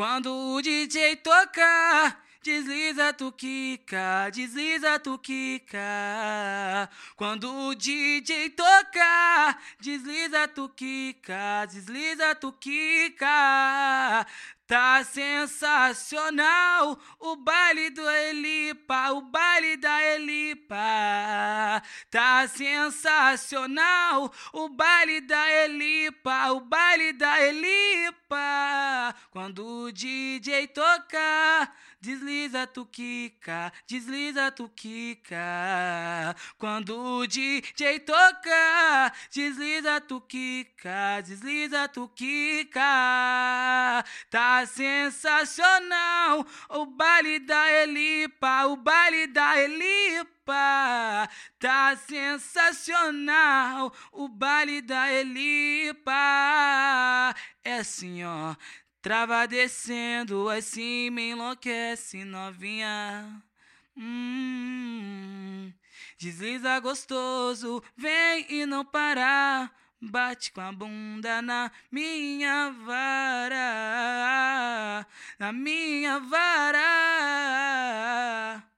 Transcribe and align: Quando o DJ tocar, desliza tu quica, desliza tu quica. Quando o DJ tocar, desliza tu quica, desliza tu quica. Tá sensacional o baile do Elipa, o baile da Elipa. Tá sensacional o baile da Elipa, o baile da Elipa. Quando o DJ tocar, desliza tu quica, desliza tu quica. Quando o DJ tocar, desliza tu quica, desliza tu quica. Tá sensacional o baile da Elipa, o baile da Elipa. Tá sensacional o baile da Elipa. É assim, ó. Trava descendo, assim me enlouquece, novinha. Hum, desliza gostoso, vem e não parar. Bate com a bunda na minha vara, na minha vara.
Quando 0.00 0.32
o 0.32 0.62
DJ 0.62 1.16
tocar, 1.16 2.24
desliza 2.42 3.12
tu 3.12 3.30
quica, 3.32 4.30
desliza 4.32 4.98
tu 4.98 5.18
quica. 5.18 6.88
Quando 7.16 7.54
o 7.66 7.74
DJ 7.74 8.48
tocar, 8.48 9.60
desliza 9.78 10.48
tu 10.48 10.70
quica, 10.70 11.66
desliza 11.66 12.34
tu 12.34 12.50
quica. 12.50 14.26
Tá 14.70 15.02
sensacional 15.02 16.96
o 17.18 17.34
baile 17.34 17.90
do 17.90 18.08
Elipa, 18.08 19.10
o 19.10 19.20
baile 19.20 19.76
da 19.76 20.00
Elipa. 20.14 21.82
Tá 22.08 22.46
sensacional 22.46 24.32
o 24.52 24.68
baile 24.68 25.22
da 25.22 25.50
Elipa, 25.64 26.52
o 26.52 26.60
baile 26.60 27.12
da 27.14 27.40
Elipa. 27.42 29.12
Quando 29.30 29.64
o 29.64 29.92
DJ 29.92 30.66
tocar, 30.66 31.72
desliza 32.00 32.66
tu 32.66 32.84
quica, 32.84 33.72
desliza 33.86 34.50
tu 34.50 34.68
quica. 34.68 36.34
Quando 36.58 36.98
o 36.98 37.24
DJ 37.28 38.00
tocar, 38.00 39.14
desliza 39.32 40.00
tu 40.00 40.20
quica, 40.22 41.20
desliza 41.20 41.86
tu 41.86 42.08
quica. 42.08 42.82
Tá 44.28 44.66
sensacional 44.66 46.44
o 46.68 46.86
baile 46.86 47.38
da 47.38 47.70
Elipa, 47.70 48.66
o 48.66 48.74
baile 48.74 49.28
da 49.28 49.56
Elipa. 49.56 51.28
Tá 51.60 51.94
sensacional 51.94 53.92
o 54.10 54.26
baile 54.26 54.82
da 54.82 55.08
Elipa. 55.12 56.10
É 57.62 57.76
assim, 57.76 58.24
ó. 58.24 58.56
Trava 59.02 59.46
descendo, 59.46 60.50
assim 60.50 61.08
me 61.08 61.30
enlouquece, 61.30 62.22
novinha. 62.22 63.42
Hum, 63.96 65.72
desliza 66.18 66.78
gostoso, 66.80 67.82
vem 67.96 68.44
e 68.50 68.66
não 68.66 68.84
parar. 68.84 69.74
Bate 70.02 70.52
com 70.52 70.60
a 70.60 70.70
bunda 70.72 71.40
na 71.40 71.70
minha 71.90 72.70
vara, 72.84 73.56
na 75.38 75.50
minha 75.52 76.18
vara. 76.20 77.19